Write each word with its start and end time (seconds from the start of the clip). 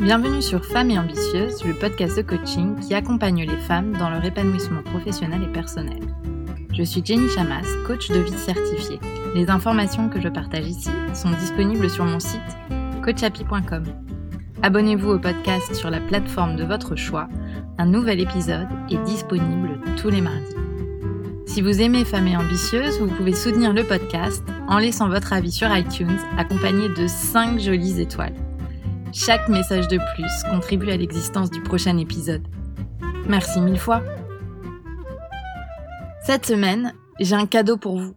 Bienvenue 0.00 0.42
sur 0.42 0.64
Femmes 0.64 0.92
et 0.92 0.98
Ambitieuses, 0.98 1.64
le 1.64 1.74
podcast 1.74 2.16
de 2.16 2.22
coaching 2.22 2.78
qui 2.78 2.94
accompagne 2.94 3.44
les 3.44 3.56
femmes 3.56 3.96
dans 3.96 4.08
leur 4.08 4.24
épanouissement 4.24 4.84
professionnel 4.84 5.42
et 5.42 5.52
personnel. 5.52 5.98
Je 6.72 6.84
suis 6.84 7.04
Jenny 7.04 7.28
Chamas, 7.28 7.66
coach 7.84 8.08
de 8.08 8.20
vie 8.20 8.30
certifiée. 8.30 9.00
Les 9.34 9.50
informations 9.50 10.08
que 10.08 10.20
je 10.20 10.28
partage 10.28 10.68
ici 10.68 10.90
sont 11.14 11.30
disponibles 11.30 11.90
sur 11.90 12.04
mon 12.04 12.20
site 12.20 12.40
coachapi.com. 13.02 13.82
Abonnez-vous 14.62 15.10
au 15.10 15.18
podcast 15.18 15.74
sur 15.74 15.90
la 15.90 16.00
plateforme 16.00 16.54
de 16.54 16.64
votre 16.64 16.94
choix. 16.94 17.28
Un 17.78 17.86
nouvel 17.86 18.20
épisode 18.20 18.68
est 18.90 19.02
disponible 19.04 19.80
tous 19.96 20.10
les 20.10 20.20
mardis. 20.20 20.54
Si 21.46 21.60
vous 21.60 21.82
aimez 21.82 22.04
Femmes 22.04 22.28
et 22.28 22.36
Ambitieuses, 22.36 23.00
vous 23.00 23.08
pouvez 23.08 23.32
soutenir 23.32 23.72
le 23.72 23.82
podcast 23.82 24.44
en 24.68 24.78
laissant 24.78 25.08
votre 25.08 25.32
avis 25.32 25.50
sur 25.50 25.76
iTunes 25.76 26.18
accompagné 26.36 26.88
de 26.88 27.08
5 27.08 27.58
jolies 27.58 28.00
étoiles. 28.00 28.47
Chaque 29.12 29.48
message 29.48 29.88
de 29.88 29.98
plus 30.14 30.50
contribue 30.50 30.90
à 30.90 30.96
l'existence 30.96 31.50
du 31.50 31.62
prochain 31.62 31.96
épisode. 31.96 32.46
Merci 33.26 33.60
mille 33.60 33.78
fois. 33.78 34.02
Cette 36.24 36.44
semaine, 36.44 36.92
j'ai 37.18 37.34
un 37.34 37.46
cadeau 37.46 37.78
pour 37.78 37.98
vous. 37.98 38.14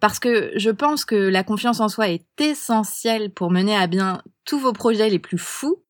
Parce 0.00 0.18
que 0.18 0.52
je 0.56 0.70
pense 0.70 1.04
que 1.04 1.14
la 1.14 1.44
confiance 1.44 1.80
en 1.80 1.88
soi 1.90 2.08
est 2.08 2.24
essentielle 2.40 3.30
pour 3.30 3.50
mener 3.50 3.76
à 3.76 3.86
bien 3.86 4.22
tous 4.46 4.58
vos 4.58 4.72
projets 4.72 5.10
les 5.10 5.18
plus 5.18 5.38
fous. 5.38 5.84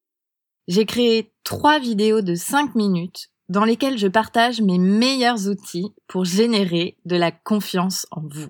J'ai 0.66 0.86
créé 0.86 1.32
trois 1.44 1.78
vidéos 1.78 2.20
de 2.20 2.34
5 2.34 2.74
minutes 2.74 3.28
dans 3.48 3.64
lesquelles 3.64 3.98
je 3.98 4.08
partage 4.08 4.60
mes 4.60 4.78
meilleurs 4.78 5.48
outils 5.48 5.92
pour 6.08 6.24
générer 6.24 6.96
de 7.04 7.16
la 7.16 7.30
confiance 7.30 8.06
en 8.10 8.22
vous. 8.22 8.48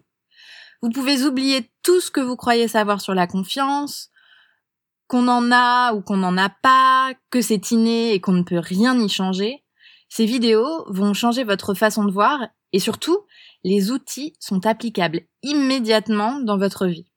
Vous 0.81 0.89
pouvez 0.89 1.25
oublier 1.25 1.71
tout 1.83 2.01
ce 2.01 2.11
que 2.11 2.21
vous 2.21 2.37
croyez 2.37 2.67
savoir 2.67 3.03
sur 3.03 3.15
la 3.15 3.27
confiance, 3.27 4.11
qu'on 5.09 5.29
en 5.29 5.53
a 5.53 5.93
ou 5.95 6.03
qu'on 6.03 6.17
n'en 6.17 6.37
a 6.37 6.49
pas, 6.49 7.13
que 7.31 7.41
c'est 7.41 7.71
inné 7.71 8.13
et 8.13 8.21
qu'on 8.21 8.33
ne 8.33 8.43
peut 8.43 8.59
rien 8.59 8.99
y 8.99 9.09
changer. 9.09 9.63
Ces 10.09 10.27
vidéos 10.27 10.85
vont 10.89 11.15
changer 11.15 11.45
votre 11.45 11.75
façon 11.75 12.05
de 12.05 12.13
voir 12.13 12.49
et 12.73 12.79
surtout, 12.79 13.27
les 13.65 13.91
outils 13.91 14.37
sont 14.39 14.67
applicables 14.67 15.23
immédiatement 15.43 16.39
dans 16.41 16.59
votre 16.59 16.87
vie. 16.87 17.11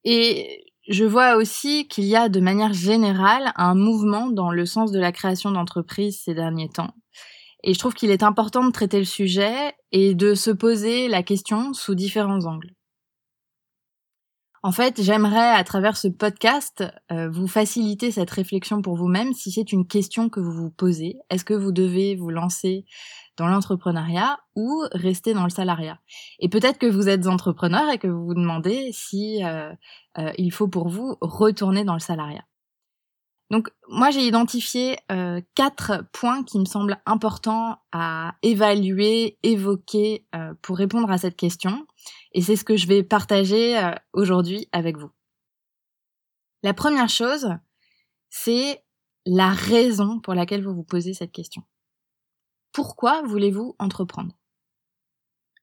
Et 0.04 0.64
je 0.88 1.04
vois 1.04 1.36
aussi 1.36 1.86
qu'il 1.88 2.04
y 2.04 2.16
a 2.16 2.28
de 2.28 2.40
manière 2.40 2.72
générale 2.72 3.52
un 3.56 3.74
mouvement 3.74 4.28
dans 4.28 4.50
le 4.50 4.66
sens 4.66 4.92
de 4.92 4.98
la 4.98 5.12
création 5.12 5.50
d'entreprises 5.50 6.20
ces 6.24 6.34
derniers 6.34 6.68
temps. 6.68 6.94
Et 7.62 7.74
je 7.74 7.78
trouve 7.78 7.94
qu'il 7.94 8.10
est 8.10 8.22
important 8.22 8.64
de 8.64 8.72
traiter 8.72 8.98
le 8.98 9.04
sujet 9.04 9.74
et 9.92 10.14
de 10.14 10.34
se 10.34 10.50
poser 10.50 11.08
la 11.08 11.22
question 11.22 11.74
sous 11.74 11.94
différents 11.94 12.46
angles. 12.46 12.74
En 14.62 14.72
fait, 14.72 15.00
j'aimerais 15.00 15.48
à 15.48 15.64
travers 15.64 15.96
ce 15.96 16.06
podcast 16.06 16.84
euh, 17.10 17.30
vous 17.30 17.46
faciliter 17.46 18.10
cette 18.10 18.30
réflexion 18.30 18.82
pour 18.82 18.94
vous-même 18.94 19.32
si 19.32 19.50
c'est 19.50 19.72
une 19.72 19.86
question 19.86 20.28
que 20.28 20.38
vous 20.38 20.52
vous 20.52 20.70
posez. 20.70 21.16
Est-ce 21.30 21.46
que 21.46 21.54
vous 21.54 21.72
devez 21.72 22.14
vous 22.14 22.28
lancer 22.28 22.84
dans 23.38 23.46
l'entrepreneuriat 23.46 24.38
ou 24.56 24.84
rester 24.92 25.32
dans 25.32 25.44
le 25.44 25.50
salariat? 25.50 25.98
Et 26.40 26.50
peut-être 26.50 26.78
que 26.78 26.86
vous 26.86 27.08
êtes 27.08 27.26
entrepreneur 27.26 27.88
et 27.90 27.96
que 27.96 28.06
vous 28.06 28.26
vous 28.26 28.34
demandez 28.34 28.90
si 28.92 29.42
euh, 29.42 29.72
euh, 30.18 30.30
il 30.36 30.52
faut 30.52 30.68
pour 30.68 30.90
vous 30.90 31.16
retourner 31.22 31.84
dans 31.84 31.94
le 31.94 32.00
salariat. 32.00 32.44
Donc 33.50 33.70
moi 33.88 34.10
j'ai 34.10 34.24
identifié 34.24 34.96
quatre 35.56 36.04
points 36.12 36.44
qui 36.44 36.60
me 36.60 36.66
semblent 36.66 36.98
importants 37.04 37.78
à 37.90 38.34
évaluer, 38.42 39.38
évoquer 39.42 40.24
pour 40.62 40.76
répondre 40.76 41.10
à 41.10 41.18
cette 41.18 41.34
question. 41.34 41.84
Et 42.32 42.42
c'est 42.42 42.56
ce 42.56 42.64
que 42.64 42.76
je 42.76 42.86
vais 42.86 43.02
partager 43.02 43.78
euh, 43.78 43.92
aujourd'hui 44.12 44.68
avec 44.72 44.96
vous. 44.96 45.10
La 46.62 46.74
première 46.74 47.08
chose, 47.08 47.48
c'est 48.28 48.84
la 49.26 49.50
raison 49.50 50.20
pour 50.20 50.34
laquelle 50.34 50.64
vous 50.64 50.74
vous 50.74 50.84
posez 50.84 51.14
cette 51.14 51.32
question. 51.32 51.62
Pourquoi 52.72 53.22
voulez-vous 53.22 53.74
entreprendre? 53.78 54.34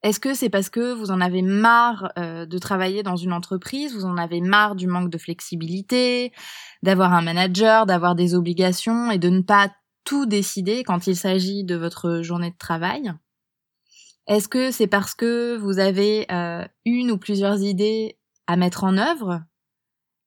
Est-ce 0.03 0.19
que 0.19 0.33
c'est 0.33 0.49
parce 0.49 0.69
que 0.69 0.93
vous 0.93 1.09
en 1.09 1.21
avez 1.21 1.41
marre 1.41 2.11
euh, 2.19 2.45
de 2.45 2.57
travailler 2.59 3.01
dans 3.01 3.15
une 3.15 3.33
entreprise, 3.33 3.95
vous 3.95 4.05
en 4.05 4.17
avez 4.17 4.41
marre 4.41 4.75
du 4.75 4.87
manque 4.87 5.09
de 5.09 5.17
flexibilité, 5.17 6.33
d'avoir 6.83 7.13
un 7.13 7.21
manager, 7.21 7.85
d'avoir 7.85 8.13
des 8.13 8.35
obligations 8.35 9.09
et 9.09 9.17
de 9.17 9.29
ne 9.29 9.41
pas 9.41 9.71
tout 10.03 10.25
décider 10.25 10.83
quand 10.83 11.07
il 11.07 11.15
s'agit 11.15 11.63
de 11.63 11.75
votre 11.75 12.21
journée 12.21 12.51
de 12.51 12.57
travail? 12.57 13.11
Est-ce 14.27 14.49
que 14.49 14.71
c'est 14.71 14.87
parce 14.87 15.15
que 15.15 15.55
vous 15.55 15.79
avez 15.79 16.29
euh, 16.31 16.65
une 16.85 17.11
ou 17.11 17.17
plusieurs 17.17 17.61
idées 17.61 18.17
à 18.45 18.57
mettre 18.57 18.83
en 18.83 18.97
œuvre? 18.97 19.41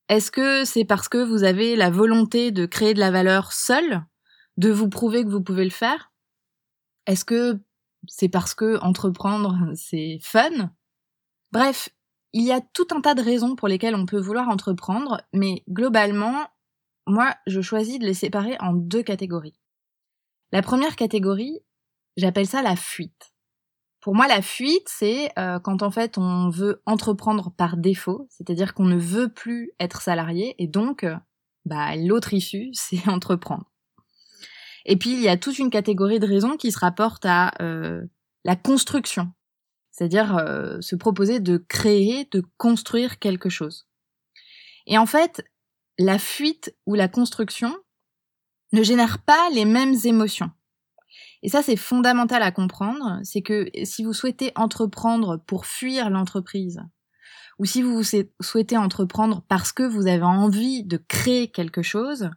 Est-ce 0.08 0.30
que 0.30 0.64
c'est 0.64 0.86
parce 0.86 1.08
que 1.08 1.22
vous 1.22 1.44
avez 1.44 1.76
la 1.76 1.90
volonté 1.90 2.50
de 2.50 2.66
créer 2.66 2.94
de 2.94 2.98
la 2.98 3.10
valeur 3.10 3.52
seul, 3.52 4.02
de 4.56 4.70
vous 4.70 4.88
prouver 4.88 5.22
que 5.22 5.28
vous 5.28 5.42
pouvez 5.42 5.64
le 5.64 5.70
faire? 5.70 6.12
Est-ce 7.06 7.24
que 7.24 7.60
c'est 8.08 8.30
parce 8.30 8.54
que 8.54 8.80
entreprendre, 8.80 9.56
c'est 9.74 10.18
fun? 10.22 10.72
Bref, 11.52 11.90
il 12.32 12.42
y 12.42 12.52
a 12.52 12.60
tout 12.60 12.86
un 12.92 13.02
tas 13.02 13.14
de 13.14 13.22
raisons 13.22 13.54
pour 13.54 13.68
lesquelles 13.68 13.94
on 13.94 14.06
peut 14.06 14.20
vouloir 14.20 14.48
entreprendre, 14.48 15.20
mais 15.34 15.62
globalement, 15.68 16.48
moi, 17.06 17.34
je 17.46 17.60
choisis 17.60 17.98
de 17.98 18.06
les 18.06 18.14
séparer 18.14 18.56
en 18.60 18.72
deux 18.72 19.02
catégories. 19.02 19.60
La 20.52 20.62
première 20.62 20.96
catégorie, 20.96 21.60
j'appelle 22.16 22.46
ça 22.46 22.62
la 22.62 22.76
fuite. 22.76 23.32
Pour 24.00 24.14
moi, 24.14 24.26
la 24.28 24.40
fuite, 24.40 24.88
c'est 24.88 25.30
euh, 25.38 25.58
quand 25.58 25.82
en 25.82 25.90
fait 25.90 26.16
on 26.16 26.48
veut 26.48 26.82
entreprendre 26.86 27.50
par 27.50 27.76
défaut, 27.76 28.26
c'est-à-dire 28.30 28.72
qu'on 28.74 28.86
ne 28.86 28.96
veut 28.96 29.28
plus 29.28 29.72
être 29.78 30.00
salarié 30.00 30.54
et 30.58 30.66
donc, 30.66 31.04
bah, 31.64 31.96
l'autre 31.96 32.32
issue, 32.34 32.70
c'est 32.72 33.08
entreprendre. 33.08 33.70
Et 34.86 34.96
puis 34.96 35.12
il 35.12 35.20
y 35.20 35.28
a 35.28 35.36
toute 35.36 35.58
une 35.58 35.70
catégorie 35.70 36.20
de 36.20 36.26
raisons 36.26 36.56
qui 36.56 36.72
se 36.72 36.78
rapportent 36.78 37.26
à 37.26 37.52
euh, 37.60 38.02
la 38.44 38.56
construction, 38.56 39.32
c'est-à-dire 39.90 40.36
euh, 40.36 40.80
se 40.80 40.96
proposer 40.96 41.40
de 41.40 41.58
créer, 41.58 42.26
de 42.32 42.42
construire 42.56 43.18
quelque 43.18 43.50
chose. 43.50 43.86
Et 44.86 44.96
en 44.96 45.06
fait, 45.06 45.44
la 45.98 46.18
fuite 46.18 46.74
ou 46.86 46.94
la 46.94 47.08
construction 47.08 47.76
ne 48.72 48.82
génère 48.82 49.18
pas 49.22 49.50
les 49.52 49.64
mêmes 49.64 49.96
émotions. 50.04 50.50
Et 51.42 51.48
ça, 51.48 51.62
c'est 51.62 51.76
fondamental 51.76 52.42
à 52.42 52.52
comprendre, 52.52 53.18
c'est 53.22 53.42
que 53.42 53.70
si 53.84 54.04
vous 54.04 54.12
souhaitez 54.12 54.52
entreprendre 54.56 55.38
pour 55.46 55.66
fuir 55.66 56.10
l'entreprise, 56.10 56.82
ou 57.58 57.66
si 57.66 57.82
vous 57.82 58.02
souhaitez 58.40 58.76
entreprendre 58.78 59.42
parce 59.46 59.72
que 59.72 59.82
vous 59.82 60.06
avez 60.06 60.22
envie 60.22 60.82
de 60.82 60.96
créer 60.96 61.48
quelque 61.48 61.82
chose, 61.82 62.30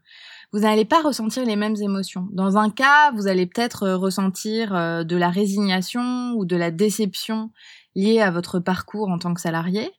vous 0.52 0.60
n'allez 0.60 0.86
pas 0.86 1.02
ressentir 1.02 1.46
les 1.46 1.56
mêmes 1.56 1.78
émotions. 1.78 2.28
Dans 2.32 2.58
un 2.58 2.70
cas, 2.70 3.12
vous 3.12 3.28
allez 3.28 3.48
peut-être 3.48 3.84
euh, 3.84 3.98
ressentir 3.98 4.76
euh, 4.76 5.04
de 5.04 5.16
la 5.16 5.30
résignation 5.30 6.34
ou 6.34 6.46
de 6.46 6.58
la 6.58 6.72
déception 6.72 7.52
liée 7.96 8.20
à 8.20 8.32
votre 8.32 8.60
parcours 8.60 9.10
en 9.10 9.18
tant 9.18 9.34
que 9.34 9.40
salarié. 9.40 9.92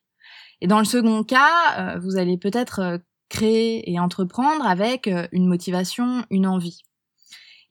Et 0.60 0.66
dans 0.66 0.78
le 0.78 0.84
second 0.84 1.24
cas, 1.24 1.98
vous 1.98 2.16
allez 2.16 2.38
peut-être 2.38 3.00
créer 3.28 3.90
et 3.90 3.98
entreprendre 3.98 4.66
avec 4.66 5.10
une 5.32 5.46
motivation, 5.46 6.24
une 6.30 6.46
envie. 6.46 6.82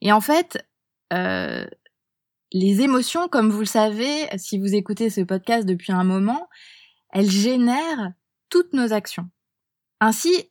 Et 0.00 0.12
en 0.12 0.20
fait, 0.20 0.64
euh, 1.14 1.64
les 2.52 2.82
émotions, 2.82 3.28
comme 3.28 3.50
vous 3.50 3.60
le 3.60 3.66
savez, 3.66 4.28
si 4.36 4.58
vous 4.58 4.74
écoutez 4.74 5.10
ce 5.10 5.20
podcast 5.20 5.66
depuis 5.66 5.92
un 5.92 6.04
moment, 6.04 6.48
elles 7.10 7.30
génèrent 7.30 8.12
toutes 8.48 8.72
nos 8.72 8.92
actions. 8.92 9.28
Ainsi, 10.00 10.50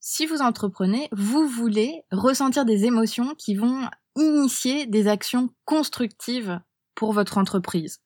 si 0.00 0.26
vous 0.26 0.42
entreprenez, 0.42 1.08
vous 1.12 1.46
voulez 1.46 2.02
ressentir 2.10 2.64
des 2.64 2.84
émotions 2.84 3.34
qui 3.36 3.54
vont 3.54 3.88
initier 4.16 4.86
des 4.86 5.08
actions 5.08 5.50
constructives 5.64 6.60
pour 6.94 7.12
votre 7.12 7.38
entreprise. 7.38 8.00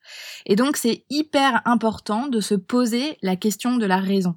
Et 0.46 0.56
donc, 0.56 0.76
c'est 0.76 1.04
hyper 1.10 1.60
important 1.66 2.28
de 2.28 2.40
se 2.40 2.54
poser 2.54 3.18
la 3.22 3.36
question 3.36 3.76
de 3.76 3.86
la 3.86 3.98
raison. 3.98 4.36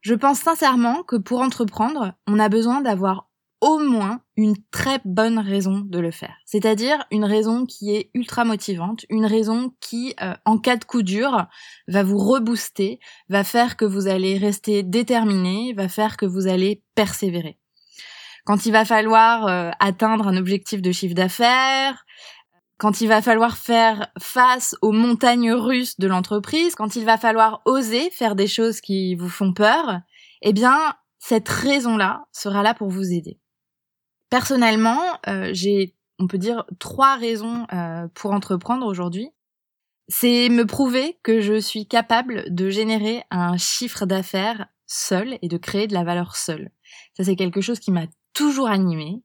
Je 0.00 0.14
pense 0.14 0.38
sincèrement 0.38 1.02
que 1.02 1.16
pour 1.16 1.40
entreprendre, 1.40 2.14
on 2.26 2.38
a 2.38 2.48
besoin 2.48 2.80
d'avoir 2.80 3.25
au 3.60 3.78
moins 3.78 4.20
une 4.36 4.56
très 4.70 5.00
bonne 5.04 5.38
raison 5.38 5.80
de 5.80 5.98
le 5.98 6.10
faire. 6.10 6.36
C'est-à-dire 6.44 7.04
une 7.10 7.24
raison 7.24 7.64
qui 7.64 7.94
est 7.94 8.10
ultra 8.14 8.44
motivante, 8.44 9.06
une 9.08 9.24
raison 9.24 9.74
qui, 9.80 10.14
euh, 10.20 10.34
en 10.44 10.58
cas 10.58 10.76
de 10.76 10.84
coup 10.84 11.02
dur, 11.02 11.46
va 11.88 12.02
vous 12.02 12.18
rebooster, 12.18 13.00
va 13.28 13.44
faire 13.44 13.76
que 13.76 13.84
vous 13.84 14.08
allez 14.08 14.36
rester 14.36 14.82
déterminé, 14.82 15.72
va 15.72 15.88
faire 15.88 16.16
que 16.16 16.26
vous 16.26 16.46
allez 16.46 16.82
persévérer. 16.94 17.58
Quand 18.44 18.66
il 18.66 18.72
va 18.72 18.84
falloir 18.84 19.46
euh, 19.46 19.70
atteindre 19.80 20.28
un 20.28 20.36
objectif 20.36 20.82
de 20.82 20.92
chiffre 20.92 21.14
d'affaires, 21.14 22.04
quand 22.78 23.00
il 23.00 23.08
va 23.08 23.22
falloir 23.22 23.56
faire 23.56 24.08
face 24.20 24.76
aux 24.82 24.92
montagnes 24.92 25.52
russes 25.52 25.98
de 25.98 26.06
l'entreprise, 26.06 26.74
quand 26.74 26.94
il 26.94 27.06
va 27.06 27.16
falloir 27.16 27.62
oser 27.64 28.10
faire 28.10 28.36
des 28.36 28.46
choses 28.46 28.80
qui 28.80 29.14
vous 29.14 29.30
font 29.30 29.54
peur, 29.54 30.00
eh 30.42 30.52
bien, 30.52 30.94
cette 31.18 31.48
raison-là 31.48 32.26
sera 32.32 32.62
là 32.62 32.74
pour 32.74 32.88
vous 32.88 33.12
aider. 33.12 33.40
Personnellement, 34.30 35.00
euh, 35.28 35.50
j'ai, 35.52 35.94
on 36.18 36.26
peut 36.26 36.38
dire, 36.38 36.64
trois 36.78 37.16
raisons 37.16 37.66
euh, 37.72 38.08
pour 38.14 38.32
entreprendre 38.32 38.86
aujourd'hui. 38.86 39.30
C'est 40.08 40.48
me 40.48 40.66
prouver 40.66 41.18
que 41.22 41.40
je 41.40 41.58
suis 41.58 41.86
capable 41.86 42.44
de 42.54 42.70
générer 42.70 43.24
un 43.30 43.56
chiffre 43.56 44.06
d'affaires 44.06 44.66
seul 44.86 45.38
et 45.42 45.48
de 45.48 45.56
créer 45.56 45.86
de 45.88 45.94
la 45.94 46.04
valeur 46.04 46.36
seule. 46.36 46.70
Ça, 47.16 47.24
c'est 47.24 47.36
quelque 47.36 47.60
chose 47.60 47.80
qui 47.80 47.90
m'a 47.90 48.06
toujours 48.32 48.68
animé. 48.68 49.22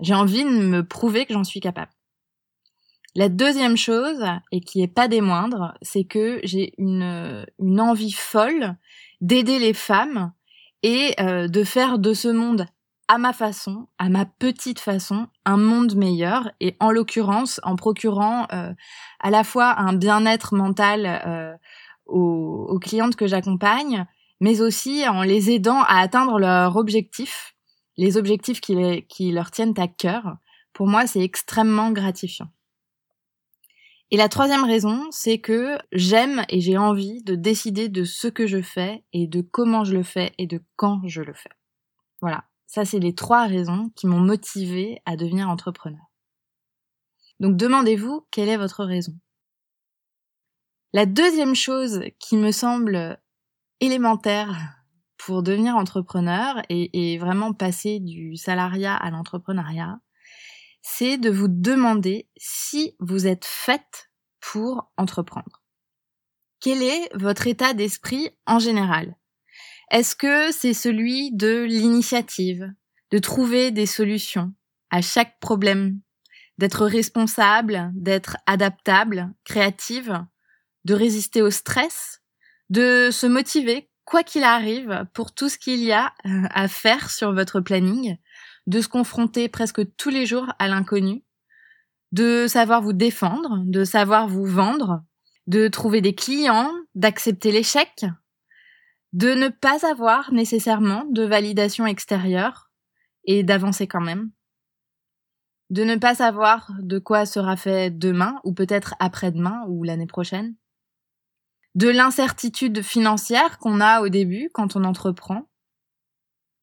J'ai 0.00 0.14
envie 0.14 0.44
de 0.44 0.48
me 0.48 0.84
prouver 0.84 1.24
que 1.24 1.34
j'en 1.34 1.44
suis 1.44 1.60
capable. 1.60 1.92
La 3.16 3.28
deuxième 3.28 3.76
chose, 3.76 4.24
et 4.50 4.60
qui 4.60 4.82
est 4.82 4.88
pas 4.88 5.06
des 5.06 5.20
moindres, 5.20 5.74
c'est 5.82 6.02
que 6.02 6.40
j'ai 6.42 6.74
une, 6.78 7.46
une 7.60 7.80
envie 7.80 8.10
folle 8.10 8.76
d'aider 9.20 9.60
les 9.60 9.74
femmes 9.74 10.32
et 10.82 11.14
euh, 11.20 11.46
de 11.46 11.62
faire 11.62 12.00
de 12.00 12.12
ce 12.12 12.28
monde 12.28 12.66
à 13.08 13.18
ma 13.18 13.32
façon, 13.32 13.86
à 13.98 14.08
ma 14.08 14.24
petite 14.24 14.80
façon, 14.80 15.28
un 15.44 15.56
monde 15.56 15.94
meilleur 15.94 16.50
et 16.60 16.76
en 16.80 16.90
l'occurrence 16.90 17.60
en 17.62 17.76
procurant 17.76 18.46
euh, 18.52 18.72
à 19.20 19.30
la 19.30 19.44
fois 19.44 19.78
un 19.78 19.92
bien-être 19.92 20.54
mental 20.54 21.06
euh, 21.26 21.54
aux, 22.06 22.66
aux, 22.68 22.78
clientes 22.78 23.16
que 23.16 23.26
j'accompagne, 23.26 24.06
mais 24.40 24.60
aussi 24.60 25.06
en 25.08 25.22
les 25.22 25.50
aidant 25.50 25.82
à 25.82 25.98
atteindre 25.98 26.38
leurs 26.38 26.76
objectifs, 26.76 27.54
les 27.96 28.16
objectifs 28.16 28.60
qui, 28.60 28.74
les, 28.74 29.06
qui 29.06 29.32
leur 29.32 29.50
tiennent 29.50 29.78
à 29.78 29.88
cœur. 29.88 30.36
Pour 30.72 30.86
moi, 30.86 31.06
c'est 31.06 31.22
extrêmement 31.22 31.92
gratifiant. 31.92 32.48
Et 34.10 34.16
la 34.16 34.28
troisième 34.28 34.64
raison, 34.64 35.06
c'est 35.10 35.38
que 35.38 35.78
j'aime 35.92 36.44
et 36.48 36.60
j'ai 36.60 36.78
envie 36.78 37.22
de 37.22 37.34
décider 37.34 37.88
de 37.88 38.04
ce 38.04 38.28
que 38.28 38.46
je 38.46 38.62
fais 38.62 39.02
et 39.12 39.26
de 39.26 39.40
comment 39.40 39.84
je 39.84 39.94
le 39.94 40.02
fais 40.02 40.32
et 40.38 40.46
de 40.46 40.62
quand 40.76 41.00
je 41.06 41.22
le 41.22 41.32
fais. 41.32 41.50
Voilà, 42.20 42.44
ça, 42.74 42.84
c'est 42.84 42.98
les 42.98 43.14
trois 43.14 43.46
raisons 43.46 43.92
qui 43.94 44.08
m'ont 44.08 44.18
motivé 44.18 45.00
à 45.04 45.14
devenir 45.14 45.48
entrepreneur. 45.48 46.10
Donc 47.38 47.56
demandez-vous 47.56 48.26
quelle 48.32 48.48
est 48.48 48.56
votre 48.56 48.84
raison? 48.84 49.12
La 50.92 51.06
deuxième 51.06 51.54
chose 51.54 52.00
qui 52.18 52.36
me 52.36 52.50
semble 52.50 53.22
élémentaire 53.78 54.58
pour 55.18 55.44
devenir 55.44 55.76
entrepreneur 55.76 56.62
et, 56.68 57.12
et 57.12 57.16
vraiment 57.18 57.52
passer 57.52 58.00
du 58.00 58.34
salariat 58.34 58.96
à 58.96 59.08
l'entrepreneuriat, 59.12 60.00
c'est 60.82 61.16
de 61.16 61.30
vous 61.30 61.46
demander 61.48 62.28
si 62.36 62.96
vous 62.98 63.28
êtes 63.28 63.44
faite 63.44 64.10
pour 64.40 64.90
entreprendre. 64.96 65.62
Quel 66.58 66.82
est 66.82 67.08
votre 67.14 67.46
état 67.46 67.72
d'esprit 67.72 68.30
en 68.46 68.58
général? 68.58 69.14
Est-ce 69.90 70.16
que 70.16 70.52
c'est 70.52 70.74
celui 70.74 71.32
de 71.32 71.62
l'initiative, 71.62 72.72
de 73.10 73.18
trouver 73.18 73.70
des 73.70 73.86
solutions 73.86 74.52
à 74.90 75.02
chaque 75.02 75.38
problème, 75.40 76.00
d'être 76.58 76.86
responsable, 76.86 77.90
d'être 77.94 78.36
adaptable, 78.46 79.32
créative, 79.44 80.24
de 80.84 80.94
résister 80.94 81.42
au 81.42 81.50
stress, 81.50 82.22
de 82.70 83.10
se 83.10 83.26
motiver 83.26 83.90
quoi 84.04 84.22
qu'il 84.22 84.44
arrive 84.44 85.06
pour 85.14 85.32
tout 85.32 85.48
ce 85.48 85.58
qu'il 85.58 85.82
y 85.82 85.92
a 85.92 86.12
euh, 86.26 86.42
à 86.50 86.68
faire 86.68 87.10
sur 87.10 87.32
votre 87.32 87.60
planning, 87.60 88.16
de 88.66 88.80
se 88.80 88.88
confronter 88.88 89.48
presque 89.48 89.82
tous 89.96 90.10
les 90.10 90.26
jours 90.26 90.52
à 90.58 90.68
l'inconnu, 90.68 91.24
de 92.12 92.46
savoir 92.46 92.82
vous 92.82 92.92
défendre, 92.92 93.62
de 93.64 93.84
savoir 93.84 94.28
vous 94.28 94.46
vendre, 94.46 95.02
de 95.46 95.68
trouver 95.68 96.00
des 96.00 96.14
clients, 96.14 96.72
d'accepter 96.94 97.50
l'échec, 97.50 98.06
de 99.14 99.32
ne 99.32 99.48
pas 99.48 99.88
avoir 99.88 100.32
nécessairement 100.32 101.04
de 101.04 101.22
validation 101.22 101.86
extérieure 101.86 102.72
et 103.24 103.44
d'avancer 103.44 103.86
quand 103.86 104.00
même, 104.00 104.32
de 105.70 105.84
ne 105.84 105.94
pas 105.94 106.16
savoir 106.16 106.72
de 106.80 106.98
quoi 106.98 107.24
sera 107.24 107.56
fait 107.56 107.96
demain 107.96 108.40
ou 108.42 108.52
peut-être 108.52 108.96
après-demain 108.98 109.64
ou 109.68 109.84
l'année 109.84 110.08
prochaine, 110.08 110.56
de 111.76 111.88
l'incertitude 111.88 112.82
financière 112.82 113.58
qu'on 113.58 113.80
a 113.80 114.00
au 114.00 114.08
début 114.08 114.50
quand 114.52 114.74
on 114.74 114.82
entreprend, 114.82 115.48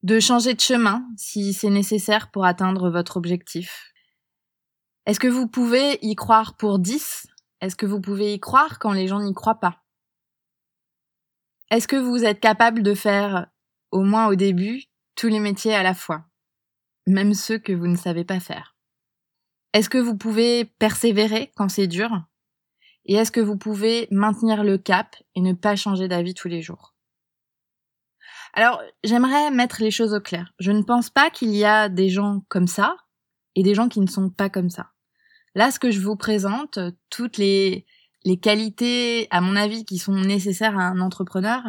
de 0.04 0.20
changer 0.20 0.54
de 0.54 0.60
chemin 0.60 1.08
si 1.16 1.54
c'est 1.54 1.70
nécessaire 1.70 2.32
pour 2.32 2.44
atteindre 2.44 2.90
votre 2.90 3.16
objectif. 3.16 3.94
Est-ce 5.06 5.22
que 5.22 5.30
vous 5.30 5.48
pouvez 5.48 6.00
y 6.02 6.16
croire 6.16 6.58
pour 6.58 6.80
10 6.80 7.28
Est-ce 7.62 7.78
que 7.78 7.86
vous 7.86 8.02
pouvez 8.02 8.34
y 8.34 8.42
croire 8.42 8.78
quand 8.78 8.92
les 8.92 9.08
gens 9.08 9.22
n'y 9.22 9.34
croient 9.34 9.62
pas? 9.62 9.81
Est-ce 11.72 11.88
que 11.88 11.96
vous 11.96 12.26
êtes 12.26 12.42
capable 12.42 12.84
de 12.84 12.94
faire, 12.94 13.48
au 13.92 14.04
moins 14.04 14.28
au 14.28 14.36
début, 14.36 14.84
tous 15.16 15.30
les 15.30 15.40
métiers 15.40 15.74
à 15.74 15.84
la 15.84 15.94
fois, 15.94 16.26
même 17.08 17.34
ceux 17.34 17.58
que 17.58 17.72
vous 17.72 17.88
ne 17.88 17.96
savez 17.96 18.26
pas 18.26 18.42
faire? 18.42 18.76
Est-ce 19.74 19.90
que 19.90 19.98
vous 19.98 20.18
pouvez 20.18 20.66
persévérer 20.66 21.54
quand 21.56 21.70
c'est 21.70 21.88
dur? 21.88 22.12
Et 23.06 23.16
est-ce 23.16 23.32
que 23.32 23.40
vous 23.40 23.58
pouvez 23.58 24.10
maintenir 24.12 24.66
le 24.66 24.78
cap 24.78 25.16
et 25.34 25.40
ne 25.42 25.54
pas 25.54 25.78
changer 25.78 26.10
d'avis 26.10 26.34
tous 26.34 26.50
les 26.50 26.62
jours? 26.62 26.94
Alors, 28.54 28.82
j'aimerais 29.06 29.50
mettre 29.50 29.82
les 29.82 29.92
choses 29.92 30.14
au 30.14 30.20
clair. 30.20 30.54
Je 30.60 30.74
ne 30.74 30.84
pense 30.84 31.10
pas 31.10 31.30
qu'il 31.30 31.56
y 31.56 31.64
a 31.64 31.88
des 31.88 32.10
gens 32.10 32.42
comme 32.50 32.68
ça 32.68 32.98
et 33.56 33.64
des 33.64 33.76
gens 33.76 33.88
qui 33.88 34.02
ne 34.02 34.08
sont 34.08 34.30
pas 34.30 34.50
comme 34.50 34.70
ça. 34.70 34.92
Là, 35.56 35.72
ce 35.72 35.80
que 35.80 35.90
je 35.90 36.02
vous 36.02 36.18
présente, 36.18 36.80
toutes 37.10 37.38
les 37.38 37.86
les 38.24 38.38
qualités, 38.38 39.28
à 39.32 39.42
mon 39.42 39.56
avis, 39.56 39.86
qui 39.86 39.98
sont 39.98 40.16
nécessaires 40.16 40.78
à 40.78 40.84
un 40.84 41.00
entrepreneur, 41.00 41.62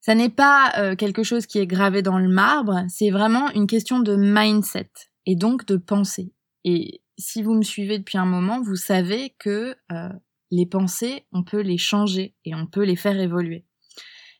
ça 0.00 0.14
n'est 0.14 0.30
pas 0.30 0.72
euh, 0.78 0.94
quelque 0.94 1.22
chose 1.22 1.46
qui 1.46 1.58
est 1.58 1.66
gravé 1.66 2.00
dans 2.02 2.18
le 2.18 2.28
marbre, 2.28 2.84
c'est 2.88 3.10
vraiment 3.10 3.50
une 3.50 3.66
question 3.66 3.98
de 3.98 4.14
mindset 4.14 4.90
et 5.26 5.34
donc 5.34 5.66
de 5.66 5.76
pensée. 5.76 6.32
Et 6.64 7.02
si 7.18 7.42
vous 7.42 7.54
me 7.54 7.62
suivez 7.62 7.98
depuis 7.98 8.18
un 8.18 8.24
moment, 8.24 8.60
vous 8.60 8.76
savez 8.76 9.34
que 9.38 9.74
euh, 9.90 10.08
les 10.50 10.66
pensées, 10.66 11.26
on 11.32 11.42
peut 11.42 11.60
les 11.60 11.78
changer 11.78 12.34
et 12.44 12.54
on 12.54 12.66
peut 12.66 12.84
les 12.84 12.96
faire 12.96 13.18
évoluer. 13.18 13.64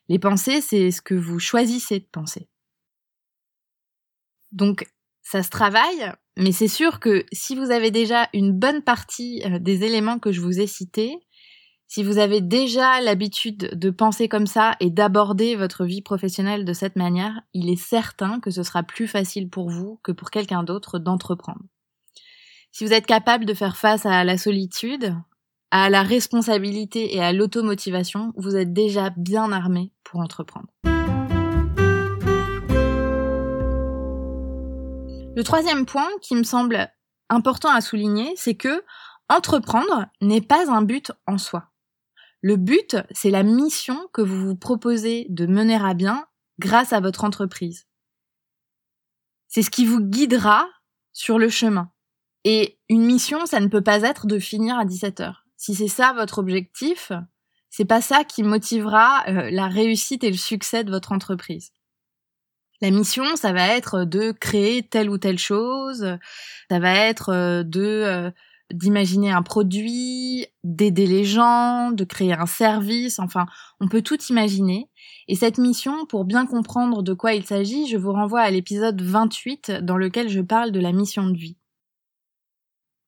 Les 0.09 0.19
pensées, 0.19 0.61
c'est 0.61 0.91
ce 0.91 1.01
que 1.01 1.15
vous 1.15 1.39
choisissez 1.39 1.99
de 1.99 2.07
penser. 2.09 2.47
Donc, 4.53 4.87
ça 5.21 5.43
se 5.43 5.49
travaille, 5.49 6.13
mais 6.37 6.53
c'est 6.53 6.69
sûr 6.69 7.01
que 7.01 7.25
si 7.33 7.55
vous 7.55 7.71
avez 7.71 7.91
déjà 7.91 8.29
une 8.33 8.53
bonne 8.53 8.81
partie 8.81 9.41
euh, 9.43 9.59
des 9.59 9.83
éléments 9.83 10.19
que 10.19 10.31
je 10.31 10.39
vous 10.39 10.61
ai 10.61 10.67
cités, 10.67 11.26
si 11.89 12.03
vous 12.03 12.17
avez 12.17 12.41
déjà 12.41 12.99
l'habitude 12.99 13.71
de 13.73 13.89
penser 13.89 14.27
comme 14.27 14.45
ça 14.45 14.75
et 14.81 14.89
d'aborder 14.89 15.55
votre 15.55 15.85
vie 15.85 16.01
professionnelle 16.01 16.65
de 16.65 16.73
cette 16.73 16.97
manière, 16.97 17.39
il 17.53 17.69
est 17.69 17.81
certain 17.81 18.41
que 18.41 18.51
ce 18.51 18.61
sera 18.61 18.83
plus 18.83 19.07
facile 19.07 19.49
pour 19.49 19.69
vous 19.69 19.97
que 20.03 20.11
pour 20.11 20.29
quelqu'un 20.29 20.63
d'autre 20.63 20.99
d'entreprendre. 20.99 21.61
Si 22.73 22.85
vous 22.85 22.91
êtes 22.91 23.05
capable 23.05 23.45
de 23.45 23.53
faire 23.53 23.77
face 23.77 24.05
à 24.05 24.25
la 24.25 24.37
solitude, 24.37 25.15
à 25.71 25.89
la 25.89 26.03
responsabilité 26.03 27.15
et 27.15 27.23
à 27.23 27.31
l'automotivation, 27.31 28.33
vous 28.35 28.57
êtes 28.57 28.73
déjà 28.73 29.09
bien 29.15 29.53
armé 29.53 29.93
pour 30.03 30.19
entreprendre. 30.19 30.67
Le 35.35 35.41
troisième 35.43 35.85
point 35.85 36.09
qui 36.21 36.35
me 36.35 36.43
semble 36.43 36.91
important 37.29 37.69
à 37.69 37.79
souligner, 37.79 38.33
c'est 38.35 38.55
que 38.55 38.83
entreprendre 39.29 40.07
n'est 40.21 40.41
pas 40.41 40.69
un 40.69 40.81
but 40.81 41.13
en 41.27 41.37
soi. 41.37 41.69
Le 42.41 42.55
but, 42.55 42.97
c'est 43.11 43.31
la 43.31 43.43
mission 43.43 44.07
que 44.13 44.21
vous 44.21 44.47
vous 44.47 44.55
proposez 44.55 45.25
de 45.29 45.45
mener 45.45 45.75
à 45.75 45.93
bien 45.93 46.27
grâce 46.59 46.93
à 46.93 46.99
votre 46.99 47.23
entreprise. 47.23 47.87
C'est 49.47 49.63
ce 49.63 49.71
qui 49.71 49.85
vous 49.85 50.01
guidera 50.01 50.67
sur 51.13 51.39
le 51.39 51.49
chemin. 51.49 51.91
Et 52.43 52.79
une 52.89 53.05
mission, 53.05 53.45
ça 53.45 53.59
ne 53.59 53.67
peut 53.67 53.81
pas 53.81 54.03
être 54.03 54.27
de 54.27 54.39
finir 54.39 54.77
à 54.77 54.85
17 54.85 55.19
heures. 55.19 55.45
Si 55.57 55.73
c'est 55.73 55.87
ça 55.87 56.13
votre 56.13 56.37
objectif, 56.37 57.11
c'est 57.69 57.85
pas 57.85 58.01
ça 58.01 58.23
qui 58.23 58.43
motivera 58.43 59.25
euh, 59.27 59.49
la 59.51 59.67
réussite 59.67 60.23
et 60.23 60.31
le 60.31 60.37
succès 60.37 60.83
de 60.83 60.91
votre 60.91 61.11
entreprise. 61.11 61.71
La 62.81 62.91
mission, 62.91 63.35
ça 63.35 63.53
va 63.53 63.75
être 63.75 64.03
de 64.03 64.31
créer 64.31 64.83
telle 64.83 65.09
ou 65.09 65.17
telle 65.17 65.39
chose, 65.39 66.17
ça 66.69 66.79
va 66.79 66.93
être 66.93 67.29
euh, 67.29 67.63
de 67.63 67.81
euh, 67.81 68.31
d'imaginer 68.73 69.31
un 69.31 69.43
produit, 69.43 70.47
d'aider 70.63 71.07
les 71.07 71.23
gens, 71.23 71.91
de 71.91 72.03
créer 72.03 72.33
un 72.33 72.45
service, 72.45 73.19
enfin, 73.19 73.45
on 73.79 73.87
peut 73.87 74.01
tout 74.01 74.21
imaginer. 74.29 74.89
Et 75.27 75.35
cette 75.35 75.57
mission, 75.57 76.05
pour 76.05 76.25
bien 76.25 76.45
comprendre 76.45 77.03
de 77.03 77.13
quoi 77.13 77.33
il 77.33 77.45
s'agit, 77.45 77.87
je 77.87 77.97
vous 77.97 78.11
renvoie 78.11 78.41
à 78.41 78.51
l'épisode 78.51 79.01
28 79.01 79.71
dans 79.81 79.97
lequel 79.97 80.29
je 80.29 80.41
parle 80.41 80.71
de 80.71 80.79
la 80.79 80.91
mission 80.91 81.27
de 81.27 81.37
vie. 81.37 81.57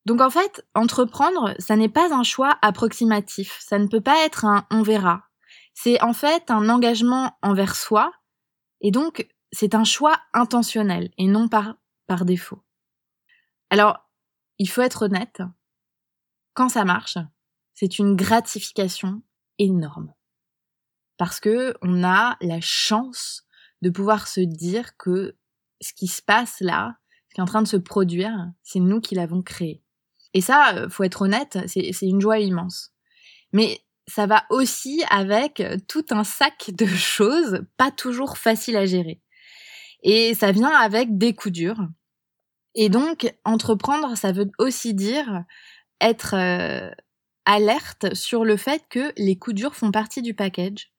Donc 0.05 0.21
en 0.21 0.29
fait, 0.29 0.65
entreprendre, 0.73 1.53
ça 1.59 1.75
n'est 1.75 1.89
pas 1.89 2.13
un 2.13 2.23
choix 2.23 2.57
approximatif, 2.61 3.59
ça 3.59 3.77
ne 3.77 3.87
peut 3.87 4.01
pas 4.01 4.25
être 4.25 4.45
un 4.45 4.65
on 4.71 4.81
verra. 4.81 5.23
C'est 5.73 6.01
en 6.01 6.13
fait 6.13 6.49
un 6.49 6.67
engagement 6.69 7.37
envers 7.41 7.75
soi, 7.75 8.11
et 8.81 8.91
donc 8.91 9.27
c'est 9.51 9.75
un 9.75 9.83
choix 9.83 10.17
intentionnel 10.33 11.11
et 11.17 11.27
non 11.27 11.47
par, 11.47 11.75
par 12.07 12.25
défaut. 12.25 12.59
Alors, 13.69 14.08
il 14.59 14.69
faut 14.69 14.81
être 14.81 15.03
honnête, 15.03 15.41
quand 16.53 16.69
ça 16.69 16.85
marche, 16.85 17.17
c'est 17.73 17.99
une 17.99 18.15
gratification 18.15 19.23
énorme. 19.57 20.13
Parce 21.17 21.39
que 21.39 21.73
on 21.81 22.03
a 22.03 22.37
la 22.41 22.61
chance 22.61 23.45
de 23.81 23.89
pouvoir 23.89 24.27
se 24.27 24.41
dire 24.41 24.97
que 24.97 25.37
ce 25.81 25.93
qui 25.93 26.07
se 26.07 26.21
passe 26.21 26.59
là, 26.59 26.97
ce 27.29 27.35
qui 27.35 27.41
est 27.41 27.43
en 27.43 27.47
train 27.47 27.61
de 27.61 27.67
se 27.67 27.77
produire, 27.77 28.51
c'est 28.63 28.79
nous 28.79 28.99
qui 28.99 29.15
l'avons 29.15 29.41
créé. 29.41 29.81
Et 30.33 30.41
ça, 30.41 30.75
euh, 30.75 30.89
faut 30.89 31.03
être 31.03 31.21
honnête, 31.21 31.57
c'est 31.67 31.95
une 32.01 32.21
joie 32.21 32.39
immense. 32.39 32.93
Mais 33.53 33.81
ça 34.07 34.25
va 34.25 34.45
aussi 34.49 35.03
avec 35.09 35.63
tout 35.87 36.05
un 36.09 36.23
sac 36.23 36.71
de 36.73 36.85
choses 36.85 37.61
pas 37.77 37.91
toujours 37.91 38.37
faciles 38.37 38.77
à 38.77 38.85
gérer. 38.85 39.21
Et 40.03 40.33
ça 40.33 40.51
vient 40.51 40.71
avec 40.71 41.17
des 41.17 41.33
coups 41.33 41.53
durs. 41.53 41.87
Et 42.75 42.89
donc, 42.89 43.33
entreprendre, 43.45 44.15
ça 44.15 44.31
veut 44.31 44.51
aussi 44.57 44.93
dire 44.93 45.43
être 46.01 46.35
euh, 46.35 46.91
alerte 47.45 48.13
sur 48.13 48.45
le 48.45 48.57
fait 48.57 48.83
que 48.89 49.11
les 49.17 49.37
coups 49.37 49.55
durs 49.55 49.75
font 49.75 49.91
partie 49.91 50.21
du 50.21 50.33
package. 50.33 50.91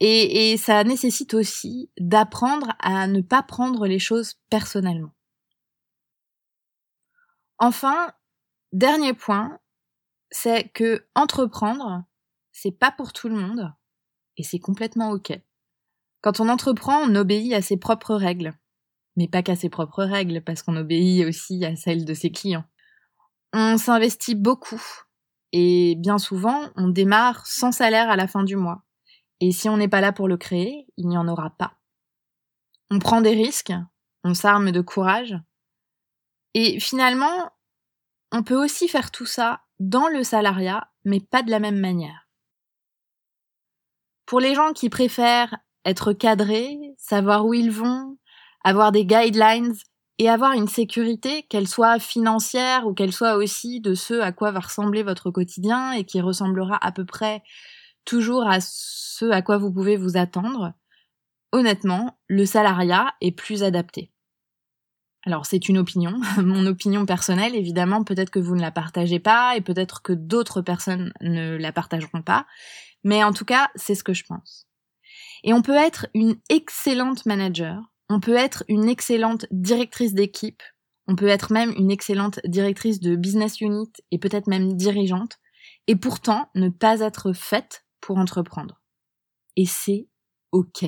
Et, 0.00 0.52
et 0.52 0.56
ça 0.56 0.82
nécessite 0.82 1.34
aussi 1.34 1.90
d'apprendre 1.98 2.74
à 2.80 3.06
ne 3.06 3.20
pas 3.20 3.42
prendre 3.42 3.86
les 3.86 4.00
choses 4.00 4.34
personnellement. 4.50 5.12
Enfin, 7.58 8.12
dernier 8.72 9.14
point, 9.14 9.60
c'est 10.32 10.68
que 10.70 11.06
entreprendre, 11.14 12.02
c'est 12.50 12.76
pas 12.76 12.90
pour 12.90 13.12
tout 13.12 13.28
le 13.28 13.36
monde 13.36 13.72
et 14.36 14.42
c'est 14.42 14.58
complètement 14.58 15.10
ok. 15.10 15.32
Quand 16.22 16.40
on 16.40 16.48
entreprend, 16.48 16.98
on 17.02 17.14
obéit 17.14 17.52
à 17.52 17.62
ses 17.62 17.76
propres 17.76 18.14
règles. 18.14 18.52
Mais 19.16 19.28
pas 19.28 19.42
qu'à 19.42 19.56
ses 19.56 19.68
propres 19.68 20.04
règles, 20.04 20.42
parce 20.42 20.62
qu'on 20.62 20.76
obéit 20.76 21.26
aussi 21.26 21.64
à 21.64 21.76
celles 21.76 22.04
de 22.04 22.14
ses 22.14 22.30
clients. 22.30 22.64
On 23.52 23.76
s'investit 23.76 24.34
beaucoup. 24.34 24.82
Et 25.52 25.96
bien 25.98 26.18
souvent, 26.18 26.70
on 26.76 26.88
démarre 26.88 27.46
sans 27.46 27.72
salaire 27.72 28.10
à 28.10 28.16
la 28.16 28.26
fin 28.26 28.42
du 28.42 28.56
mois. 28.56 28.82
Et 29.40 29.52
si 29.52 29.68
on 29.68 29.76
n'est 29.76 29.88
pas 29.88 30.00
là 30.00 30.12
pour 30.12 30.28
le 30.28 30.36
créer, 30.36 30.86
il 30.96 31.08
n'y 31.08 31.18
en 31.18 31.28
aura 31.28 31.50
pas. 31.50 31.74
On 32.90 32.98
prend 32.98 33.20
des 33.20 33.34
risques, 33.34 33.72
on 34.24 34.34
s'arme 34.34 34.70
de 34.70 34.80
courage. 34.80 35.36
Et 36.54 36.80
finalement, 36.80 37.50
on 38.30 38.42
peut 38.42 38.62
aussi 38.62 38.88
faire 38.88 39.10
tout 39.10 39.26
ça 39.26 39.62
dans 39.78 40.08
le 40.08 40.22
salariat, 40.22 40.90
mais 41.04 41.20
pas 41.20 41.42
de 41.42 41.50
la 41.50 41.58
même 41.58 41.78
manière. 41.78 42.28
Pour 44.26 44.40
les 44.40 44.54
gens 44.54 44.72
qui 44.72 44.88
préfèrent 44.88 45.56
être 45.84 46.12
cadrés, 46.12 46.78
savoir 46.96 47.44
où 47.44 47.52
ils 47.52 47.70
vont, 47.70 48.16
avoir 48.64 48.92
des 48.92 49.04
guidelines 49.04 49.74
et 50.18 50.28
avoir 50.28 50.52
une 50.52 50.68
sécurité, 50.68 51.44
qu'elle 51.44 51.66
soit 51.66 51.98
financière 51.98 52.86
ou 52.86 52.94
qu'elle 52.94 53.12
soit 53.12 53.36
aussi 53.36 53.80
de 53.80 53.94
ce 53.94 54.14
à 54.20 54.30
quoi 54.30 54.50
va 54.52 54.60
ressembler 54.60 55.02
votre 55.02 55.30
quotidien 55.30 55.92
et 55.92 56.04
qui 56.04 56.20
ressemblera 56.20 56.78
à 56.80 56.92
peu 56.92 57.04
près 57.04 57.42
toujours 58.04 58.46
à 58.48 58.60
ce 58.60 59.30
à 59.30 59.42
quoi 59.42 59.58
vous 59.58 59.72
pouvez 59.72 59.96
vous 59.96 60.16
attendre, 60.16 60.74
honnêtement, 61.52 62.18
le 62.28 62.46
salariat 62.46 63.14
est 63.20 63.32
plus 63.32 63.62
adapté. 63.62 64.10
Alors 65.24 65.46
c'est 65.46 65.68
une 65.68 65.78
opinion, 65.78 66.20
mon 66.38 66.66
opinion 66.66 67.06
personnelle, 67.06 67.54
évidemment, 67.54 68.04
peut-être 68.04 68.30
que 68.30 68.40
vous 68.40 68.56
ne 68.56 68.60
la 68.60 68.72
partagez 68.72 69.20
pas 69.20 69.56
et 69.56 69.60
peut-être 69.60 70.02
que 70.02 70.12
d'autres 70.12 70.62
personnes 70.62 71.12
ne 71.20 71.56
la 71.56 71.72
partageront 71.72 72.22
pas, 72.22 72.46
mais 73.04 73.22
en 73.24 73.32
tout 73.32 73.44
cas, 73.44 73.70
c'est 73.76 73.94
ce 73.94 74.04
que 74.04 74.14
je 74.14 74.24
pense. 74.24 74.66
Et 75.44 75.52
on 75.52 75.62
peut 75.62 75.76
être 75.76 76.06
une 76.14 76.36
excellente 76.48 77.26
manager, 77.26 77.91
on 78.12 78.20
peut 78.20 78.36
être 78.36 78.62
une 78.68 78.88
excellente 78.88 79.46
directrice 79.50 80.12
d'équipe, 80.12 80.62
on 81.08 81.16
peut 81.16 81.28
être 81.28 81.50
même 81.50 81.72
une 81.78 81.90
excellente 81.90 82.40
directrice 82.44 83.00
de 83.00 83.16
business 83.16 83.60
unit 83.60 83.90
et 84.10 84.18
peut-être 84.18 84.48
même 84.48 84.76
dirigeante, 84.76 85.38
et 85.86 85.96
pourtant 85.96 86.50
ne 86.54 86.68
pas 86.68 87.00
être 87.00 87.32
faite 87.32 87.86
pour 88.00 88.18
entreprendre. 88.18 88.82
Et 89.56 89.64
c'est 89.64 90.08
OK. 90.52 90.84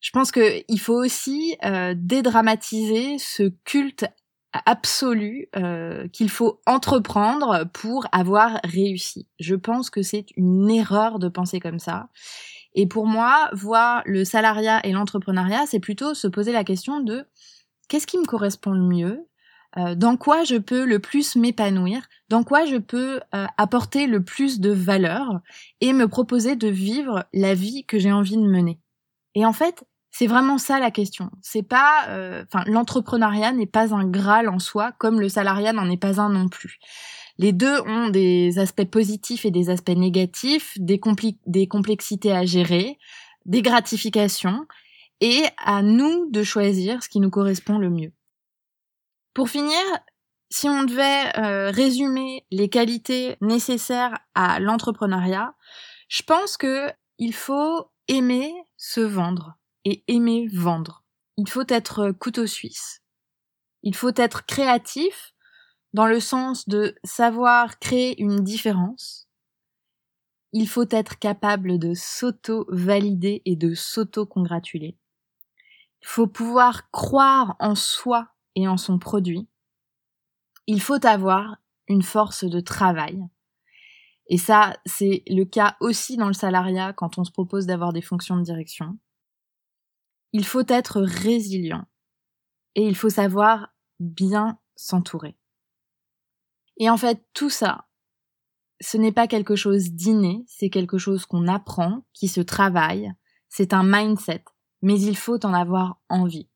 Je 0.00 0.10
pense 0.10 0.32
qu'il 0.32 0.80
faut 0.80 1.00
aussi 1.00 1.56
euh, 1.64 1.94
dédramatiser 1.96 3.18
ce 3.18 3.44
culte 3.64 4.06
absolu 4.52 5.48
euh, 5.56 6.08
qu'il 6.08 6.30
faut 6.30 6.60
entreprendre 6.66 7.68
pour 7.72 8.06
avoir 8.10 8.58
réussi. 8.64 9.28
Je 9.38 9.54
pense 9.54 9.90
que 9.90 10.02
c'est 10.02 10.26
une 10.36 10.70
erreur 10.70 11.18
de 11.18 11.28
penser 11.28 11.60
comme 11.60 11.78
ça. 11.78 12.08
Et 12.74 12.86
pour 12.86 13.06
moi, 13.06 13.50
voir 13.52 14.02
le 14.06 14.24
salariat 14.24 14.80
et 14.84 14.92
l'entrepreneuriat, 14.92 15.66
c'est 15.66 15.80
plutôt 15.80 16.14
se 16.14 16.28
poser 16.28 16.52
la 16.52 16.64
question 16.64 17.00
de 17.00 17.26
qu'est-ce 17.88 18.06
qui 18.06 18.18
me 18.18 18.26
correspond 18.26 18.72
le 18.72 18.86
mieux 18.86 19.28
euh, 19.76 19.94
dans 19.94 20.16
quoi 20.16 20.44
je 20.44 20.56
peux 20.56 20.86
le 20.86 20.98
plus 20.98 21.36
m'épanouir, 21.36 22.08
dans 22.30 22.42
quoi 22.42 22.64
je 22.64 22.76
peux 22.76 23.20
euh, 23.34 23.46
apporter 23.58 24.06
le 24.06 24.24
plus 24.24 24.60
de 24.60 24.70
valeur 24.70 25.40
et 25.80 25.92
me 25.92 26.08
proposer 26.08 26.56
de 26.56 26.68
vivre 26.68 27.26
la 27.34 27.54
vie 27.54 27.84
que 27.84 27.98
j'ai 27.98 28.10
envie 28.10 28.38
de 28.38 28.48
mener. 28.48 28.80
Et 29.34 29.44
en 29.44 29.52
fait, 29.52 29.84
c'est 30.10 30.26
vraiment 30.26 30.56
ça 30.56 30.80
la 30.80 30.90
question. 30.90 31.30
C'est 31.42 31.62
pas, 31.62 32.06
euh, 32.08 32.44
enfin, 32.50 32.64
l'entrepreneuriat 32.66 33.52
n'est 33.52 33.66
pas 33.66 33.94
un 33.94 34.04
graal 34.04 34.48
en 34.48 34.58
soi, 34.58 34.92
comme 34.92 35.20
le 35.20 35.28
salariat 35.28 35.74
n'en 35.74 35.90
est 35.90 35.98
pas 36.00 36.18
un 36.20 36.30
non 36.30 36.48
plus. 36.48 36.78
Les 37.38 37.52
deux 37.52 37.80
ont 37.82 38.08
des 38.08 38.58
aspects 38.58 38.84
positifs 38.84 39.44
et 39.44 39.50
des 39.50 39.70
aspects 39.70 39.90
négatifs, 39.90 40.76
des, 40.78 41.00
des 41.46 41.68
complexités 41.68 42.32
à 42.32 42.44
gérer, 42.44 42.98
des 43.46 43.62
gratifications, 43.62 44.66
et 45.20 45.44
à 45.58 45.82
nous 45.82 46.30
de 46.30 46.42
choisir 46.42 47.02
ce 47.02 47.08
qui 47.08 47.20
nous 47.20 47.30
correspond 47.30 47.78
le 47.78 47.90
mieux. 47.90 48.12
Pour 49.34 49.48
finir, 49.48 49.78
si 50.50 50.68
on 50.68 50.84
devait 50.84 51.36
euh, 51.38 51.70
résumer 51.70 52.46
les 52.50 52.68
qualités 52.68 53.36
nécessaires 53.40 54.18
à 54.34 54.60
l'entrepreneuriat, 54.60 55.54
je 56.08 56.22
pense 56.22 56.56
que 56.56 56.90
il 57.18 57.34
faut 57.34 57.90
aimer 58.08 58.52
se 58.76 59.00
vendre 59.00 59.58
et 59.84 60.04
aimer 60.08 60.48
vendre. 60.52 61.04
Il 61.36 61.48
faut 61.48 61.66
être 61.68 62.12
couteau 62.12 62.46
suisse. 62.46 63.02
Il 63.82 63.94
faut 63.94 64.12
être 64.16 64.46
créatif 64.46 65.34
dans 65.92 66.06
le 66.06 66.20
sens 66.20 66.68
de 66.68 66.94
savoir 67.04 67.78
créer 67.78 68.20
une 68.20 68.42
différence, 68.42 69.28
il 70.52 70.68
faut 70.68 70.88
être 70.90 71.18
capable 71.18 71.78
de 71.78 71.94
s'auto-valider 71.94 73.42
et 73.44 73.56
de 73.56 73.74
s'auto-congratuler. 73.74 74.96
Il 76.02 76.06
faut 76.06 76.26
pouvoir 76.26 76.90
croire 76.90 77.56
en 77.58 77.74
soi 77.74 78.28
et 78.54 78.68
en 78.68 78.76
son 78.76 78.98
produit. 78.98 79.48
Il 80.66 80.80
faut 80.80 81.04
avoir 81.06 81.56
une 81.88 82.02
force 82.02 82.44
de 82.44 82.60
travail. 82.60 83.22
Et 84.28 84.36
ça, 84.36 84.76
c'est 84.84 85.22
le 85.26 85.44
cas 85.44 85.76
aussi 85.80 86.16
dans 86.16 86.28
le 86.28 86.34
salariat 86.34 86.92
quand 86.92 87.18
on 87.18 87.24
se 87.24 87.32
propose 87.32 87.66
d'avoir 87.66 87.92
des 87.92 88.02
fonctions 88.02 88.36
de 88.36 88.42
direction. 88.42 88.98
Il 90.32 90.44
faut 90.44 90.66
être 90.68 91.00
résilient. 91.00 91.86
Et 92.74 92.86
il 92.86 92.94
faut 92.94 93.08
savoir 93.08 93.72
bien 93.98 94.58
s'entourer. 94.76 95.37
Et 96.78 96.88
en 96.88 96.96
fait, 96.96 97.20
tout 97.34 97.50
ça, 97.50 97.86
ce 98.80 98.96
n'est 98.96 99.12
pas 99.12 99.26
quelque 99.26 99.56
chose 99.56 99.90
d'inné, 99.90 100.44
c'est 100.46 100.70
quelque 100.70 100.96
chose 100.96 101.26
qu'on 101.26 101.48
apprend, 101.48 102.04
qui 102.14 102.28
se 102.28 102.40
travaille, 102.40 103.12
c'est 103.48 103.72
un 103.74 103.82
mindset, 103.82 104.44
mais 104.80 105.00
il 105.00 105.16
faut 105.16 105.44
en 105.44 105.52
avoir 105.52 106.00
envie. 106.08 106.48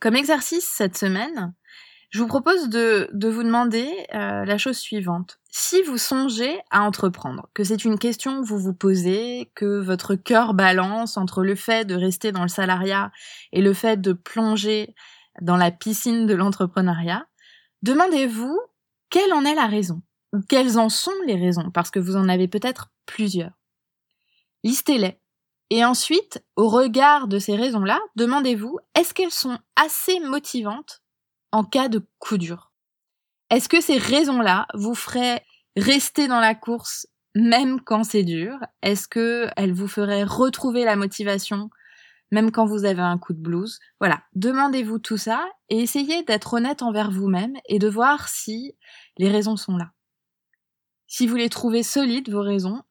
Comme 0.00 0.14
exercice 0.14 0.64
cette 0.64 0.96
semaine, 0.96 1.54
je 2.10 2.20
vous 2.20 2.28
propose 2.28 2.68
de, 2.68 3.10
vous 3.12 3.42
demander 3.42 3.88
euh, 4.14 4.44
la 4.44 4.58
chose 4.58 4.78
suivante. 4.78 5.38
si 5.50 5.82
vous 5.82 5.98
songez 5.98 6.60
à 6.70 6.82
entreprendre, 6.82 7.48
que 7.54 7.64
c'est 7.64 7.84
une 7.84 7.98
question 7.98 8.40
que 8.40 8.46
vous 8.46 8.58
vous 8.58 8.74
posez, 8.74 9.50
que 9.56 9.80
votre 9.80 10.14
cœur 10.14 10.54
balance 10.54 11.16
entre 11.16 11.42
le 11.42 11.56
fait 11.56 11.84
de 11.84 11.96
rester 11.96 12.30
dans 12.30 12.42
le 12.42 12.48
salariat 12.48 13.10
et 13.52 13.60
le 13.60 13.72
fait 13.74 14.00
de 14.00 14.12
plonger 14.12 14.94
dans 15.40 15.56
la 15.56 15.70
piscine 15.70 16.26
de 16.26 16.34
l'entrepreneuriat, 16.34 17.26
demandez-vous 17.82 18.60
quelle 19.10 19.32
en 19.32 19.44
est 19.44 19.54
la 19.54 19.66
raison 19.66 20.02
ou 20.32 20.40
quelles 20.40 20.78
en 20.78 20.88
sont 20.88 21.12
les 21.26 21.36
raisons, 21.36 21.70
parce 21.72 21.90
que 21.90 21.98
vous 21.98 22.16
en 22.16 22.28
avez 22.28 22.48
peut-être 22.48 22.90
plusieurs. 23.06 23.58
Listez-les. 24.62 25.18
Et 25.70 25.84
ensuite, 25.84 26.44
au 26.56 26.68
regard 26.68 27.28
de 27.28 27.38
ces 27.38 27.56
raisons-là, 27.56 28.00
demandez-vous, 28.16 28.78
est-ce 28.94 29.14
qu'elles 29.14 29.30
sont 29.30 29.58
assez 29.76 30.18
motivantes 30.20 31.02
en 31.52 31.64
cas 31.64 31.88
de 31.88 32.04
coup 32.18 32.38
dur? 32.38 32.72
Est-ce 33.50 33.68
que 33.68 33.80
ces 33.80 33.98
raisons-là 33.98 34.66
vous 34.74 34.94
feraient 34.94 35.44
rester 35.76 36.28
dans 36.28 36.40
la 36.40 36.54
course 36.54 37.06
même 37.34 37.80
quand 37.80 38.04
c'est 38.04 38.24
dur? 38.24 38.58
Est-ce 38.82 39.08
qu'elles 39.08 39.72
vous 39.72 39.88
feraient 39.88 40.24
retrouver 40.24 40.84
la 40.84 40.96
motivation 40.96 41.70
même 42.30 42.50
quand 42.50 42.66
vous 42.66 42.84
avez 42.84 43.02
un 43.02 43.18
coup 43.18 43.32
de 43.32 43.40
blues 43.40 43.78
Voilà, 43.98 44.22
demandez-vous 44.34 44.98
tout 44.98 45.16
ça 45.16 45.44
et 45.68 45.78
essayez 45.78 46.22
d'être 46.24 46.54
honnête 46.54 46.82
envers 46.82 47.10
vous-même 47.10 47.54
et 47.68 47.78
de 47.78 47.88
voir 47.88 48.28
si 48.28 48.76
les 49.18 49.30
raisons 49.30 49.56
sont 49.56 49.76
là. 49.76 49.90
Si 51.06 51.26
vous 51.26 51.36
les 51.36 51.48
trouvez 51.48 51.82
solides, 51.82 52.30
vos 52.30 52.42
raisons, 52.42 52.82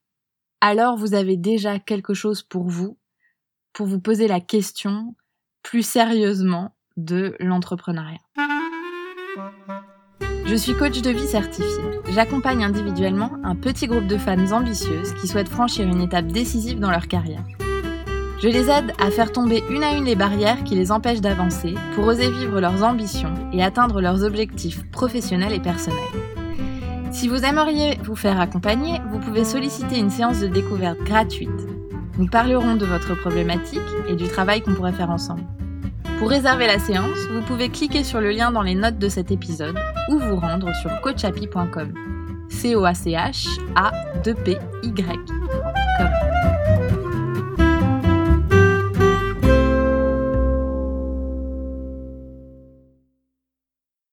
alors 0.62 0.98
vous 0.98 1.14
avez 1.14 1.38
déjà 1.38 1.80
quelque 1.80 2.14
chose 2.14 2.44
pour 2.44 2.68
vous, 2.68 2.98
pour 3.72 3.88
vous 3.88 4.00
poser 4.00 4.28
la 4.28 4.42
question 4.42 5.16
plus 5.64 5.84
sérieusement 5.84 6.76
de 6.98 7.36
l'entrepreneuriat. 7.40 8.20
Je 10.46 10.56
suis 10.56 10.74
coach 10.74 11.02
de 11.02 11.12
vie 11.12 11.28
certifié. 11.28 11.84
J'accompagne 12.10 12.64
individuellement 12.64 13.32
un 13.44 13.56
petit 13.56 13.88
groupe 13.88 14.08
de 14.08 14.18
femmes 14.18 14.52
ambitieuses 14.52 15.14
qui 15.22 15.28
souhaitent 15.28 15.48
franchir 15.48 15.88
une 15.88 16.02
étape 16.02 16.28
décisive 16.28 16.80
dans 16.80 16.90
leur 16.90 17.08
carrière. 17.08 17.46
Je 18.42 18.48
les 18.48 18.70
aide 18.70 18.94
à 19.00 19.12
faire 19.12 19.34
tomber 19.34 19.62
une 19.70 19.84
à 19.84 19.98
une 19.98 20.06
les 20.06 20.16
barrières 20.16 20.64
qui 20.64 20.74
les 20.74 20.94
empêchent 20.94 21.20
d'avancer 21.20 21.76
pour 21.94 22.08
oser 22.08 22.32
vivre 22.32 22.62
leurs 22.62 22.84
ambitions 22.84 23.34
et 23.52 23.62
atteindre 23.62 24.00
leurs 24.00 24.24
objectifs 24.24 24.90
professionnels 24.92 25.52
et 25.52 25.60
personnels. 25.60 26.00
Si 27.12 27.28
vous 27.28 27.44
aimeriez 27.44 27.98
vous 28.04 28.16
faire 28.16 28.40
accompagner, 28.40 29.02
vous 29.12 29.20
pouvez 29.20 29.44
solliciter 29.44 30.00
une 30.00 30.10
séance 30.10 30.40
de 30.40 30.48
découverte 30.48 31.00
gratuite. 31.00 31.50
Nous 32.18 32.28
parlerons 32.28 32.76
de 32.76 32.86
votre 32.86 33.14
problématique 33.16 33.82
et 34.08 34.16
du 34.16 34.30
travail 34.30 34.62
qu'on 34.62 34.74
pourrait 34.74 34.94
faire 34.94 35.10
ensemble. 35.10 35.44
Pour 36.18 36.30
réserver 36.30 36.68
la 36.68 36.80
séance, 36.80 37.18
vous 37.32 37.42
pouvez 37.42 37.68
cliquer 37.68 38.06
sur 38.06 38.22
le 38.22 38.32
lien 38.32 38.52
dans 38.52 38.62
les 38.62 38.76
notes 38.76 39.00
de 39.00 39.10
cet 39.10 39.32
épisode 39.32 39.78
ou 40.10 40.18
vous 40.18 40.38
rendre 40.38 40.74
sur 40.76 41.02
coachapi.com. 41.02 41.94
C 42.50 42.76
O 42.76 42.86
A 42.86 42.94
C 42.94 43.12
H 43.12 43.48
A 43.76 43.92
2 44.24 44.34
P 44.34 44.58
Y. 44.84 45.39